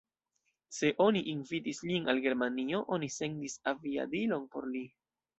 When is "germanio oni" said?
2.23-3.09